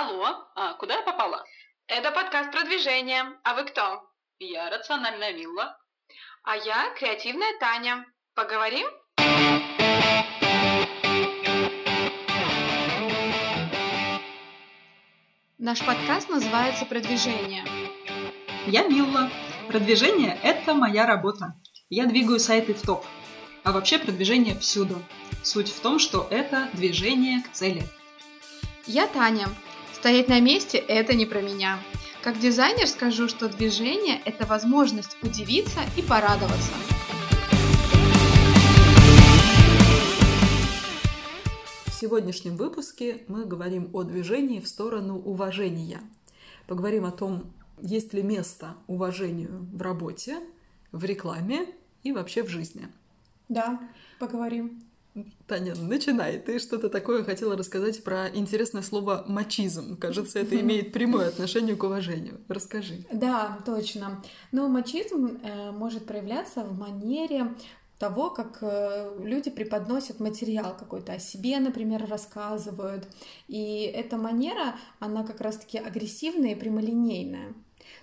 [0.00, 1.44] Алло, а куда я попала?
[1.86, 3.38] Это подкаст продвижения.
[3.44, 4.02] А вы кто?
[4.38, 5.76] Я рациональная Милла.
[6.42, 8.06] А я креативная Таня.
[8.34, 8.86] Поговорим?
[15.58, 17.62] Наш подкаст называется «Продвижение».
[18.68, 19.28] Я Милла.
[19.68, 21.60] Продвижение– это моя работа.
[21.90, 23.04] Я двигаю сайты в топ.
[23.64, 25.02] А вообще продвижение всюду.
[25.42, 27.82] Суть в том, что это движение к цели.
[28.86, 29.46] Я Таня.
[30.00, 31.78] Стоять на месте– это не про меня.
[32.22, 36.72] Как дизайнер скажу, что движение– это возможность удивиться и порадоваться.
[41.84, 46.00] В сегодняшнем выпуске мы говорим о движении в сторону уважения.
[46.66, 50.38] Поговорим о том, есть ли место уважению в работе,
[50.92, 51.66] в рекламе
[52.04, 52.88] и вообще в жизни.
[53.50, 53.78] Да,
[54.18, 54.82] поговорим.
[55.46, 56.38] Таня, начинай.
[56.38, 59.96] Ты что-то такое хотела рассказать про интересное слово мачизм.
[59.96, 62.40] Кажется, это имеет прямое отношение к уважению.
[62.48, 63.04] Расскажи.
[63.12, 64.22] Да, точно.
[64.52, 67.54] Но мачизм э, может проявляться в манере
[67.98, 73.06] того, как э, люди преподносят материал какой-то о себе, например, рассказывают.
[73.48, 77.54] И эта манера, она как раз-таки агрессивная и прямолинейная.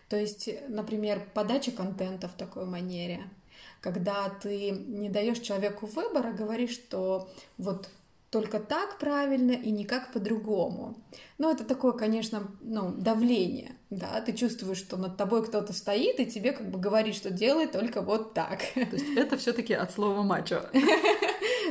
[0.10, 3.24] То есть, например, подача контента в такой манере—
[3.82, 7.90] когда ты не даешь человеку выбора, говоришь, что вот
[8.30, 10.98] только так правильно и никак по-другому.
[11.38, 16.26] Ну, это такое, конечно, ну, давление, да, ты чувствуешь, что над тобой кто-то стоит, и
[16.26, 18.62] тебе как бы говорит, что делай только вот так.
[18.74, 20.66] То есть это все таки от слова мачо.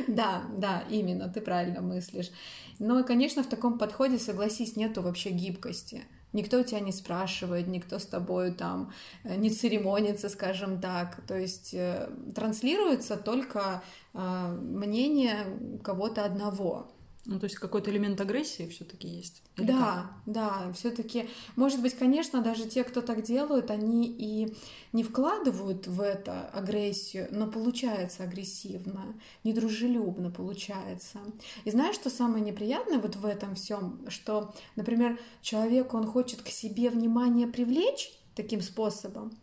[0.07, 2.31] Да, да, именно, ты правильно мыслишь.
[2.79, 6.05] Но, конечно, в таком подходе, согласись, нету вообще гибкости
[6.37, 8.93] никто тебя не спрашивает, никто с тобой там
[9.23, 11.19] э, не церемонится, скажем так.
[11.27, 13.81] То есть э, транслируется только
[14.13, 15.45] э, мнение
[15.83, 16.87] кого-то одного.
[17.29, 19.43] Ну, то есть какой-то элемент агрессии все-таки есть.
[19.57, 20.33] Да, как?
[20.33, 24.55] да, все-таки, может быть, конечно, даже те, кто так делают, они и
[24.93, 29.13] не вкладывают в это агрессию, но получается агрессивно,
[29.43, 31.19] недружелюбно получается.
[31.65, 36.47] И знаешь, что самое неприятное вот в этом всем, что, например, человек, он хочет к
[36.47, 39.37] себе внимание привлечь таким способом,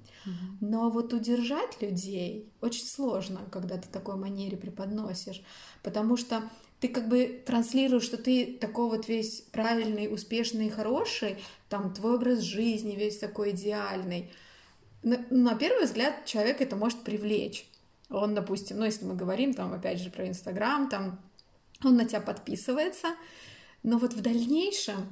[0.63, 5.43] но вот удержать людей очень сложно, когда ты такой манере преподносишь,
[5.83, 6.49] потому что
[6.85, 11.39] ты как бы транслируешь, что ты такой вот весь правильный, успешный, хороший,
[11.71, 14.31] там твой образ жизни весь такой идеальный.
[15.03, 17.67] На, на первый взгляд человек это может привлечь.
[18.11, 21.19] Он, допустим, ну если мы говорим там опять же про Инстаграм, там
[21.83, 23.15] он на тебя подписывается,
[23.83, 25.11] но вот в дальнейшем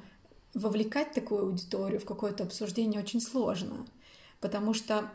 [0.53, 3.87] вовлекать такую аудиторию в какое-то обсуждение очень сложно,
[4.43, 5.11] потому что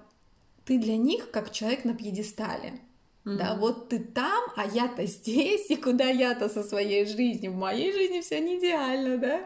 [0.66, 2.80] ты для них как человек на пьедестале.
[3.28, 3.36] Mm-hmm.
[3.36, 7.52] Да, вот ты там, а я-то здесь, и куда я-то со своей жизнью?
[7.52, 9.40] В моей жизни все не идеально, да?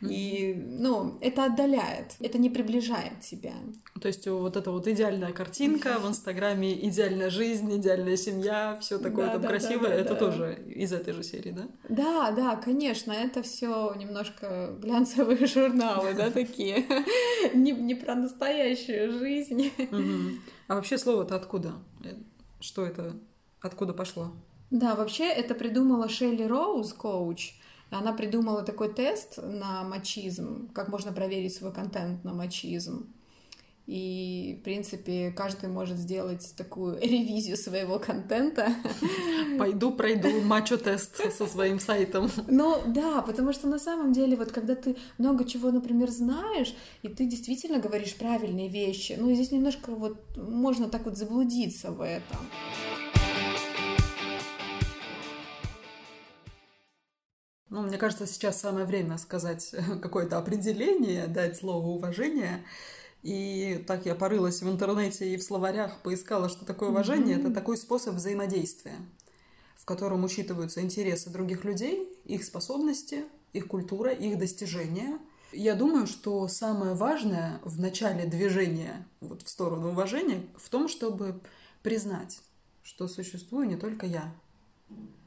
[0.00, 0.08] Mm-hmm.
[0.10, 3.54] И, ну, это отдаляет, это не приближает тебя.
[4.00, 9.26] То есть вот эта вот идеальная картинка в Инстаграме, идеальная жизнь, идеальная семья, все такое
[9.26, 10.18] да, там да, красивое, да, да, это да.
[10.18, 11.68] тоже из этой же серии, да?
[11.88, 16.84] Да, да, конечно, это все немножко глянцевые журналы, да, такие,
[17.54, 19.70] не про настоящую жизнь.
[20.66, 21.74] А вообще слово-то откуда?
[22.60, 23.16] Что это
[23.60, 24.32] Откуда пошло?
[24.70, 27.54] Да, вообще это придумала Шелли Роуз, коуч.
[27.90, 33.12] Она придумала такой тест на мачизм, как можно проверить свой контент на мачизм.
[33.88, 38.68] И, в принципе, каждый может сделать такую ревизию своего контента.
[39.58, 42.30] Пойду пройду мачо-тест со своим сайтом.
[42.48, 47.08] Ну, да, потому что на самом деле, вот когда ты много чего, например, знаешь, и
[47.08, 52.40] ты действительно говоришь правильные вещи, ну, здесь немножко вот можно так вот заблудиться в этом.
[57.70, 62.66] Ну, мне кажется, сейчас самое время сказать какое-то определение, дать слово уважение.
[63.22, 67.36] И так я порылась в интернете и в словарях, поискала, что такое уважение.
[67.36, 67.40] Mm-hmm.
[67.40, 68.96] Это такой способ взаимодействия,
[69.76, 75.18] в котором учитываются интересы других людей, их способности, их культура, их достижения.
[75.52, 81.40] Я думаю, что самое важное в начале движения вот в сторону уважения в том, чтобы
[81.82, 82.40] признать,
[82.82, 84.32] что существую не только я,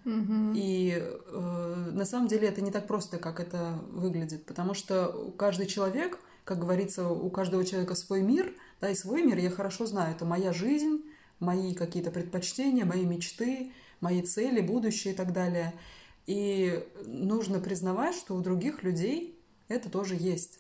[0.04, 5.68] и э, на самом деле это не так просто, как это выглядит, потому что каждый
[5.68, 6.18] человек,
[6.52, 10.14] как говорится, у каждого человека свой мир, да, и свой мир я хорошо знаю.
[10.14, 11.02] Это моя жизнь,
[11.40, 13.72] мои какие-то предпочтения, мои мечты,
[14.02, 15.74] мои цели, будущее и так далее.
[16.28, 19.40] И нужно признавать, что у других людей
[19.70, 20.60] это тоже есть.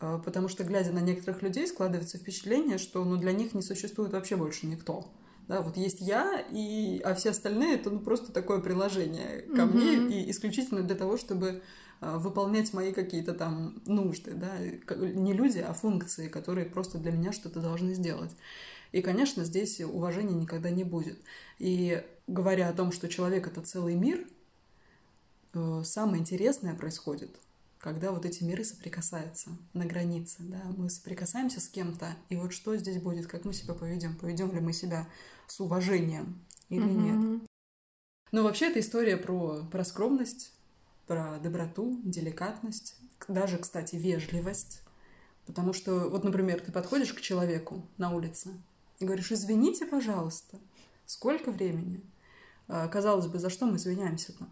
[0.00, 4.10] Э, потому что, глядя на некоторых людей, складывается впечатление, что ну, для них не существует
[4.10, 5.06] вообще больше никто
[5.46, 9.76] Да, вот есть я, и, а все остальные это ну, просто такое приложение ко Мгм.
[9.76, 11.60] мне, и исключительно для того, чтобы а,
[12.00, 17.60] выполнять мои какие-то там нужды, да, не люди, а функции, которые просто для меня что-то
[17.60, 18.34] должны сделать.
[18.92, 21.20] И, конечно, здесь уважения никогда не будет.
[21.58, 24.26] И говоря о том, что человек это целый мир,
[25.54, 27.30] э, самое интересное происходит,
[27.78, 32.76] когда вот эти миры соприкасаются на границе, да, мы соприкасаемся с кем-то, и вот что
[32.76, 35.08] здесь будет, как мы себя поведем, поведем ли мы себя
[35.46, 37.16] с уважением или нет.
[37.16, 37.46] Мгм.
[38.32, 40.52] Но вообще это история про, про скромность,
[41.10, 42.94] про доброту, деликатность,
[43.26, 44.80] даже, кстати, вежливость.
[45.44, 48.50] Потому что, вот, например, ты подходишь к человеку на улице
[49.00, 50.60] и говоришь, извините, пожалуйста,
[51.06, 52.00] сколько времени?
[52.68, 54.46] А, Казалось бы, за что мы извиняемся-то?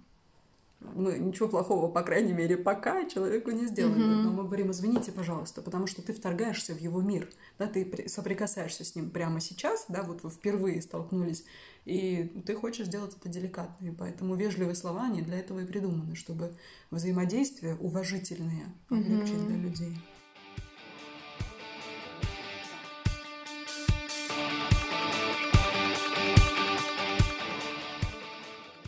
[0.80, 4.00] Мы ничего плохого, по крайней мере, пока человеку не сделали.
[4.00, 4.22] Мгм.
[4.25, 7.28] Но мы говорим, извините, пожалуйста, потому что ты вторгаешься в его мир.
[7.58, 11.44] Да, ты при- соприкасаешься с ним прямо сейчас, да, вот вы впервые столкнулись,
[11.84, 13.86] и ты хочешь сделать это деликатно.
[13.86, 16.54] И поэтому вежливые слова, они для этого и придуманы, чтобы
[16.92, 19.46] взаимодействия уважительные облегчить Мгм.
[19.48, 19.96] для людей.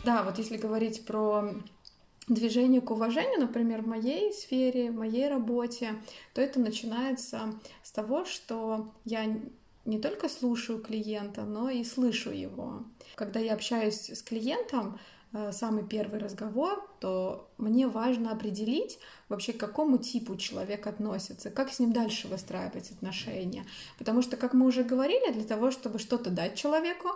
[0.03, 1.53] Да, вот если говорить про
[2.33, 5.95] движение к уважению, например, в моей сфере, в моей работе,
[6.33, 9.25] то это начинается с того, что я
[9.85, 12.83] не только слушаю клиента, но и слышу его.
[13.15, 14.99] Когда я общаюсь с клиентом,
[15.33, 21.71] э, самый первый разговор, то мне важно определить вообще, к какому типу человек относится, как
[21.71, 23.65] с ним дальше выстраивать отношения.
[23.97, 27.09] Потому что, как мы уже говорили, для того, чтобы что-то дать человеку,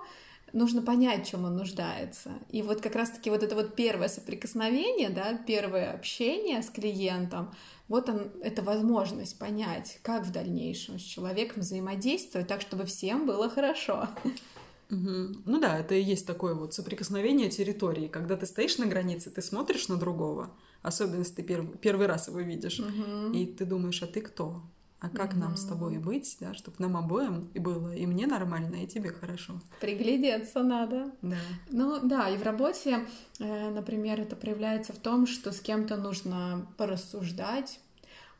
[0.56, 2.32] нужно понять, в чем он нуждается.
[2.50, 7.54] И вот как раз-таки вот это вот первое соприкосновение, да, первое общение с клиентом,
[7.88, 13.50] вот он, это возможность понять, как в дальнейшем с человеком взаимодействовать так, чтобы всем было
[13.50, 14.08] хорошо.
[14.90, 15.44] Мгм.
[15.46, 18.08] Ну да, это и есть такое вот соприкосновение территории.
[18.08, 22.28] Когда ты стоишь на границе, ты смотришь на другого, особенно если ты перв- первый раз
[22.28, 22.80] его видишь,
[23.34, 24.62] и ты думаешь, а ты кто?
[25.02, 28.76] А как нам с тобой быть, да, чтобы нам обоим и было и мне нормально,
[28.76, 29.60] и тебе хорошо.
[29.82, 31.12] Приглядеться надо.
[31.22, 31.38] Да.
[31.70, 33.06] Ну да, и в работе,
[33.40, 37.80] э, например, это проявляется в том, что с кем-то нужно порассуждать,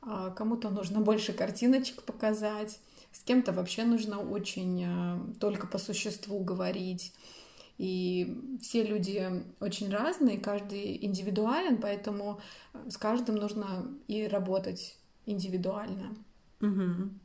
[0.02, 2.80] а кому-то нужно больше картиночек показать,
[3.12, 7.14] с кем-то вообще нужно очень э, только по существу говорить.
[7.78, 12.40] И все люди очень разные, каждый индивидуален, поэтому
[12.74, 16.16] э, с каждым нужно и работать индивидуально.
[16.66, 17.20] Мгм.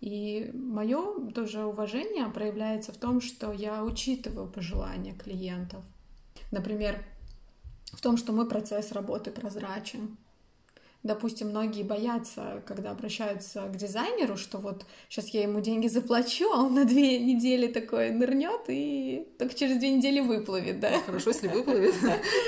[0.00, 5.84] И мое тоже уважение проявляется в том, что я учитываю пожелания клиентов.
[6.50, 7.04] Например,
[7.92, 10.16] в том, что мой процесс работы прозрачен.
[11.02, 16.64] Допустим, многие боятся, когда обращаются к дизайнеру, что вот сейчас я ему деньги заплачу, а
[16.64, 20.90] он на две недели такой нырнет и только через две недели выплывет, да?
[21.06, 21.94] Хорошо, если выплывет,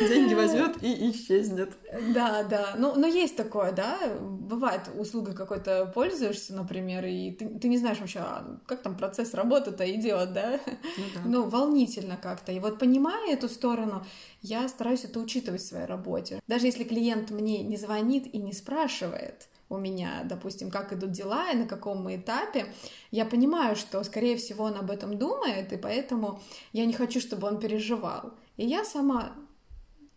[0.00, 1.72] деньги возьмет и исчезнет.
[2.14, 2.74] Да, да.
[2.76, 3.98] Ну, но есть такое, да.
[4.20, 9.32] Бывает, услугой какой-то пользуешься, например, и ты, ты не знаешь вообще, а как там процесс
[9.32, 10.60] работы-то идет, да?
[10.98, 11.20] Ну да.
[11.24, 12.52] Ну, волнительно как-то.
[12.52, 14.04] И вот понимая эту сторону,
[14.42, 16.42] я стараюсь это учитывать в своей работе.
[16.48, 21.50] Даже если клиент мне не звонит и не спрашивает у меня, допустим, как идут дела
[21.50, 22.66] и на каком мы этапе,
[23.10, 26.40] я понимаю, что, скорее всего, он об этом думает, и поэтому
[26.72, 28.34] я не хочу, чтобы он переживал.
[28.58, 29.32] И я сама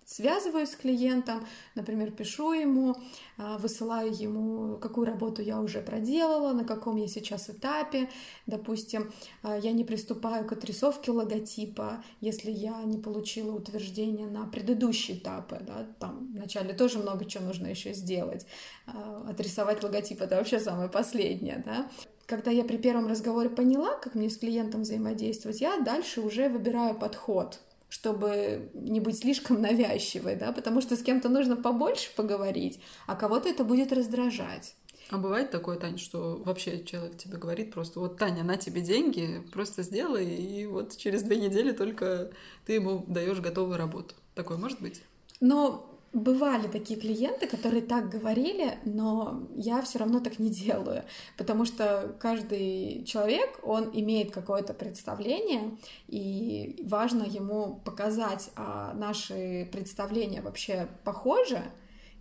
[0.05, 2.95] связываюсь с клиентом, например, пишу ему,
[3.37, 8.09] а, высылаю ему, какую работу я уже проделала, на каком я сейчас этапе.
[8.45, 15.17] Допустим, а, я не приступаю к отрисовке логотипа, если я не получила утверждение на предыдущие
[15.17, 15.59] этапы.
[15.61, 15.87] Да?
[15.99, 18.45] Там вначале тоже много чего нужно еще сделать.
[18.85, 21.63] А, Отрисовать логотип— это вообще самое последнее.
[21.65, 21.89] Да?
[22.27, 26.95] Когда я при первом разговоре поняла, как мне с клиентом взаимодействовать, я дальше уже выбираю
[26.95, 27.59] подход—
[27.95, 33.47] чтобы не быть слишком навязчивой, да, потому что с кем-то нужно побольше поговорить, а кого-то
[33.47, 34.75] это будет раздражать.
[35.11, 39.41] А бывает такое, Таня, что вообще человек тебе говорит просто, вот, Таня, на тебе деньги,
[39.53, 42.31] просто сделай, и вот через две недели только
[42.65, 44.13] ты ему даешь готовую работу.
[44.33, 45.01] Такое может быть?
[45.39, 51.03] Но бывали такие клиенты, которые так говорили, но я все равно так не делаю,
[51.37, 60.41] потому что каждый человек, он имеет какое-то представление, и важно ему показать, а наши представления
[60.41, 61.61] вообще похожи,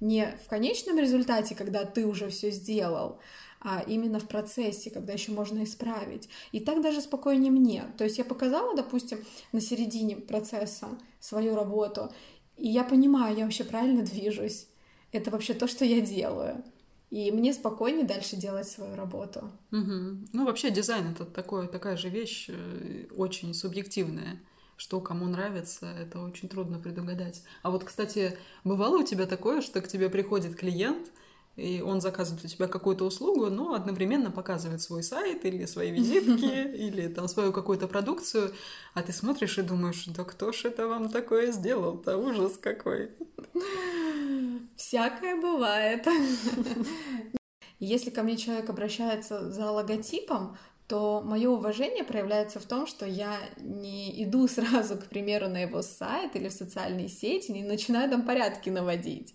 [0.00, 3.20] не в конечном результате, когда ты уже все сделал,
[3.60, 6.28] а именно в процессе, когда еще можно исправить.
[6.50, 7.84] И так даже спокойнее мне.
[7.96, 10.88] То есть я показала, допустим, на середине процесса
[11.20, 12.10] свою работу,
[12.56, 14.66] и я понимаю, я вообще правильно движусь.
[15.12, 16.62] Это вообще то, что я делаю.
[17.10, 19.50] И мне спокойнее дальше делать свою работу.
[19.70, 20.26] Мгм.
[20.32, 24.40] Ну, вообще дизайн это такое, такая же вещь, э, очень субъективная.
[24.76, 27.44] Что кому нравится, это очень трудно предугадать.
[27.62, 31.12] А вот, кстати, бывало у тебя такое, что к тебе приходит клиент,
[31.56, 36.74] и он заказывает у тебя какую-то услугу, но одновременно показывает свой сайт или свои визитки,
[36.76, 38.52] или там свою какую-то продукцию,
[38.94, 42.16] а ты смотришь и думаешь, да кто ж это вам такое сделал-то?
[42.16, 43.10] Ужас какой.
[44.76, 46.06] Всякое бывает.
[47.78, 53.38] Если ко мне человек обращается за логотипом, то мое уважение проявляется в том, что я
[53.58, 58.22] не иду сразу, к примеру, на его сайт или в социальные сети, не начинаю там
[58.22, 59.32] порядки наводить.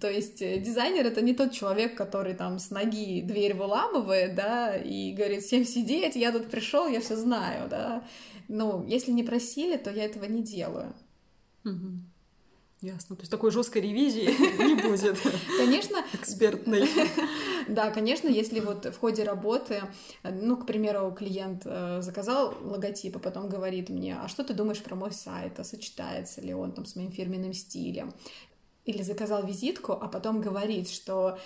[0.00, 4.76] То есть э, дизайнер это не тот человек, который там с ноги дверь выламывает, да,
[4.76, 8.04] и говорит, всем сидеть, я тут пришел, я все знаю, да.
[8.48, 10.94] Ну, если не просили, то я этого не делаю.
[11.62, 12.10] Мгм.
[12.82, 13.14] Ясно.
[13.14, 14.30] То есть такой жесткой ревизии
[14.64, 15.18] не будет
[15.58, 16.88] Конечно, экспертной.
[17.68, 19.82] Да, конечно, если вот в ходе работы,
[20.24, 24.82] ну, к примеру, клиент э, заказал логотип, а потом говорит мне, а что ты думаешь
[24.82, 28.12] про мой сайт, а сочетается ли он там с моим фирменным стилем?
[28.86, 31.38] Или заказал визитку, а потом говорит, что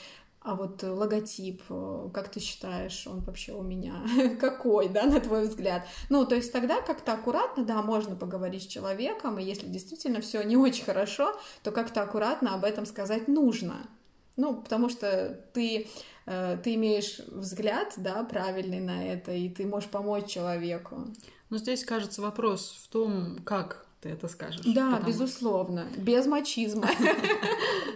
[0.45, 4.05] а вот логотип, э, как ты считаешь, он вообще у меня
[4.41, 5.87] какой, да, на твой взгляд?
[6.11, 10.43] Ну, то есть тогда как-то аккуратно, да, можно поговорить с человеком, и если действительно все
[10.43, 13.89] не очень хорошо, то как-то аккуратно об этом сказать нужно.
[14.37, 15.89] Ну, потому что ты,
[16.27, 21.07] э, ты имеешь взгляд, да, правильный на это, и ты можешь помочь человеку.
[21.49, 24.61] Но здесь, кажется, вопрос в том, как ты это скажешь.
[24.66, 26.88] Да, Потому- безусловно, без мачизма.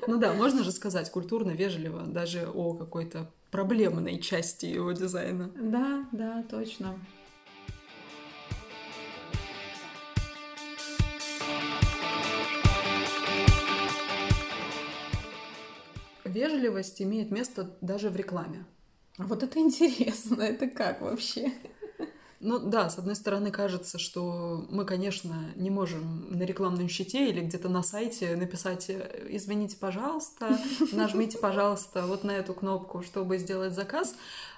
[0.06, 5.50] Ну да, можно же сказать культурно, вежливо, даже о какой-то проблемной части его дизайна.
[5.54, 6.98] Да, да, точно.
[16.24, 18.64] Вежливость имеет место даже в рекламе.
[19.18, 21.52] Вот это интересно, это как вообще?
[22.40, 27.40] Ну да, с одной стороны кажется, что мы, конечно, не можем на рекламном щите или
[27.40, 30.56] где-то на сайте написать э, «Извините, пожалуйста,
[30.92, 34.14] нажмите, пожалуйста, вот на эту кнопку, чтобы сделать заказ»,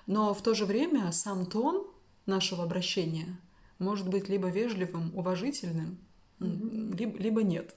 [0.06, 1.86] но в то же время сам тон
[2.26, 3.40] нашего обращения
[3.78, 5.98] может быть либо вежливым, уважительным,
[6.38, 7.74] либо, либо нет.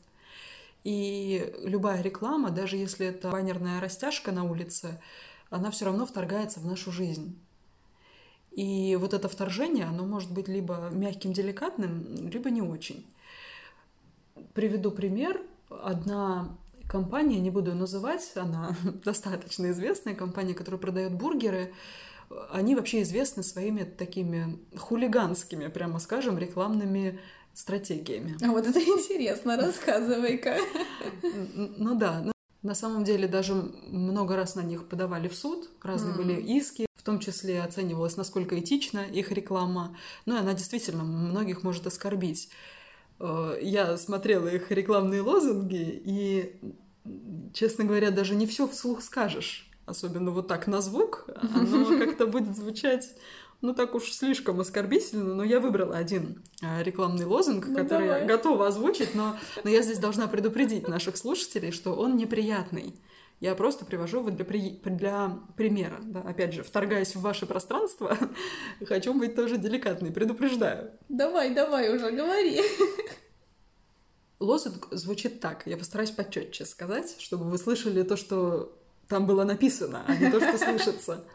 [0.83, 4.99] И любая реклама, даже если это баннерная растяжка на улице,
[5.49, 7.39] она все равно вторгается в нашу жизнь.
[8.55, 13.05] И вот это вторжение, оно может быть либо мягким, деликатным, либо не очень.
[14.53, 15.41] Приведу пример.
[15.69, 16.55] Одна
[16.87, 21.73] компания, не буду ее называть, она достаточно известная компания, которая продает бургеры.
[22.51, 27.19] Они вообще известны своими такими хулиганскими, прямо скажем, рекламными
[27.53, 28.37] стратегиями.
[28.43, 30.57] А вот это интересно, рассказывай-ка.
[31.77, 32.23] Ну да,
[32.61, 37.05] на самом деле даже много раз на них подавали в суд, разные были иски, в
[37.05, 39.93] том числе оценивалось, насколько этична их реклама.
[40.25, 42.47] Ну и она действительно многих может оскорбить.
[43.19, 46.55] Э, Я смотрела их рекламные лозунги, и,
[47.53, 49.69] честно говоря, даже не все вслух скажешь.
[49.85, 53.09] Особенно вот так на звук, оно как-то будет звучать,
[53.59, 58.13] ну так уж слишком оскорбительно, но я выбрала один э, рекламный лозунг, Ну, который я
[58.13, 58.27] давай.
[58.27, 62.95] готова озвучить, но, но я здесь должна предупредить наших слушателей, что он неприятный.
[63.43, 65.99] Я просто привожу его для, при- для примера.
[66.01, 66.21] Да?
[66.21, 68.17] Опять же, вторгаясь в ваше пространство,
[68.85, 70.91] хочу быть тоже деликатной, предупреждаю.
[71.09, 72.61] Давай, давай уже, говори.
[74.39, 75.67] Лозунг звучит так.
[75.67, 80.39] Я постараюсь почетче сказать, чтобы вы слышали то, что там было написано, а не то,
[80.39, 81.25] что слышится.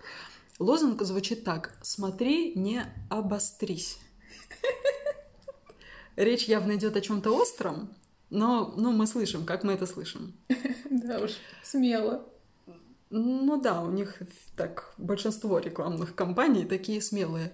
[0.58, 1.76] Лозунг звучит так.
[1.82, 3.98] Смотри, не обострись.
[6.16, 7.94] Речь явно идет о чем-то остром,
[8.30, 10.34] но ну, мы слышим, как мы это слышим.
[10.90, 11.32] Да уж,
[11.62, 12.24] смело.
[13.10, 14.20] Ну да, у них
[14.56, 17.52] так большинство рекламных компаний такие смелые.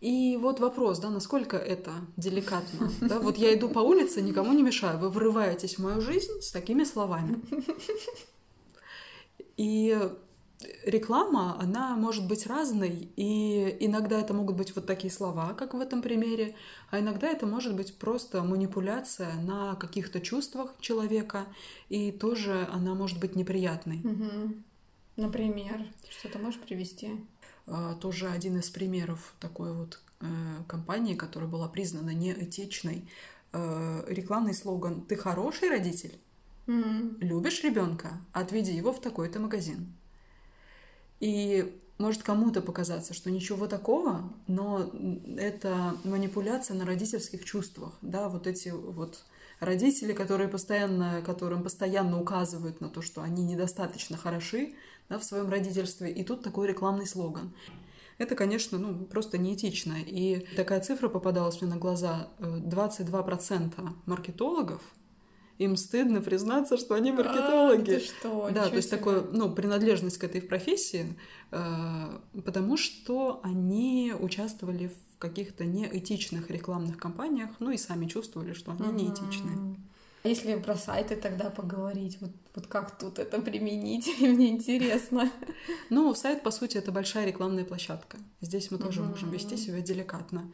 [0.00, 2.90] И вот вопрос, да, насколько это деликатно.
[3.00, 3.20] Да?
[3.20, 4.98] Вот я иду по улице, никому не мешаю.
[4.98, 7.40] Вы врываетесь в мою жизнь с такими словами.
[9.56, 9.98] И
[10.84, 15.80] реклама, она может быть разной, и иногда это могут быть вот такие слова, как в
[15.80, 16.54] этом примере,
[16.90, 21.46] а иногда это может быть просто манипуляция на каких-то чувствах человека,
[21.88, 23.98] и тоже она может быть неприятной.
[23.98, 24.64] Мгм.
[25.16, 27.10] Например, что-то можешь привести?
[27.66, 30.26] А, тоже один из примеров такой вот э,
[30.66, 33.08] компании, которая была признана неэтичной.
[33.52, 36.18] Э, рекламный слоган «Ты хороший родитель?
[36.66, 38.20] Любишь ребенка?
[38.32, 39.92] Отведи его в такой-то магазин».
[41.20, 44.90] И может кому-то показаться, что ничего такого, но
[45.36, 49.22] это манипуляция на родительских чувствах, да, вот эти вот
[49.60, 54.74] родители, которые постоянно, которым постоянно указывают на то, что они недостаточно хороши
[55.10, 56.10] да, в своем родительстве.
[56.10, 57.52] И тут такой рекламный слоган.
[58.16, 59.96] Это, конечно, ну, просто неэтично.
[59.98, 62.28] И такая цифра попадалась мне на глаза.
[62.38, 64.82] 22% маркетологов
[65.60, 67.92] им стыдно признаться, что они маркетологи.
[67.92, 68.50] А, ты что?
[68.50, 71.14] Да, то есть такое, ну, принадлежность к этой профессии,
[71.50, 78.72] э, потому что они участвовали в каких-то неэтичных рекламных кампаниях, ну и сами чувствовали, что
[78.72, 78.80] они.
[78.80, 78.88] А
[80.24, 85.30] Если про сайты тогда поговорить, вот, вот как тут это применить, мне интересно.
[85.90, 88.16] Ну, сайт, по сути, это большая рекламная площадка.
[88.40, 90.50] Здесь мы тоже можем вести себя деликатно.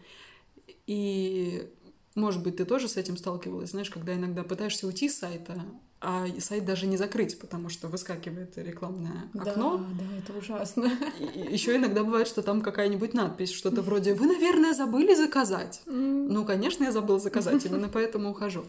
[0.88, 1.68] И,
[2.16, 5.64] может быть, ты тоже с этим сталкивалась, знаешь, когда иногда пытаешься уйти с сайта,
[6.00, 9.78] а сайт даже не закрыть, потому что выскакивает рекламное окно.
[9.78, 10.90] Да, да, это ужасно.
[11.34, 15.82] Еще иногда бывает, что там какая-нибудь надпись, что-то вроде «Вы, наверное, забыли заказать».
[15.86, 18.64] Ну, конечно, я забыл заказать, именно поэтому ухожу.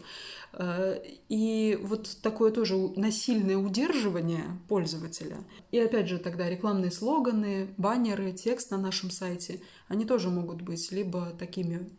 [0.52, 5.38] Э, И вот такое тоже насильное удерживание пользователя.
[5.70, 10.90] И опять же, тогда рекламные слоганы, баннеры, текст на нашем сайте, они тоже могут быть
[10.92, 11.90] либо такими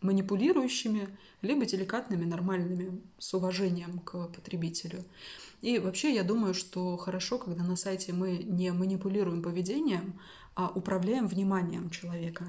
[0.00, 1.08] манипулирующими,
[1.42, 5.04] либо деликатными, нормальными, с уважением к потребителю.
[5.62, 10.20] И вообще я думаю, что хорошо, когда на сайте мы не манипулируем поведением,
[10.54, 12.44] а управляем вниманием человека.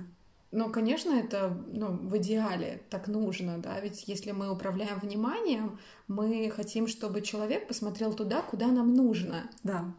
[0.51, 5.77] Ну, конечно, это ну, в идеале так нужно, да, ведь если мы управляем вниманием,
[6.07, 9.49] мы хотим, чтобы человек посмотрел туда, куда нам нужно.
[9.63, 9.93] Да,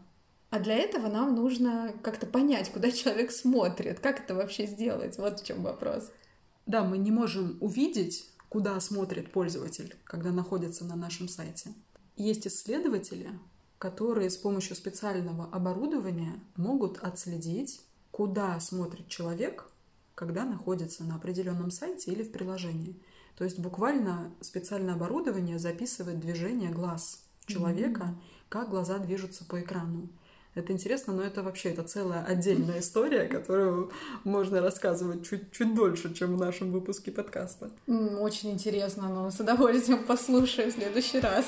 [0.49, 5.39] А для этого нам нужно как-то понять, куда человек смотрит, как это вообще сделать, вот
[5.39, 6.11] в чем вопрос.
[6.69, 11.73] Да, мы не можем увидеть, куда смотрит пользователь, когда находится на нашем сайте.
[12.15, 13.31] Есть исследователи,
[13.79, 19.67] которые с помощью специального оборудования могут отследить, куда смотрит человек,
[20.13, 23.01] когда находится на определенном сайте или в приложении.
[23.35, 28.15] То есть буквально специальное оборудование записывает движение глаз человека,
[28.47, 30.07] как глаза движутся по экрану.
[30.55, 33.91] Это интересно, но это вообще это целая отдельная история, которую
[34.23, 37.69] можно рассказывать чуть, чуть дольше, чем в нашем выпуске подкаста.
[37.87, 41.45] Очень интересно, но с удовольствием послушаю в следующий раз.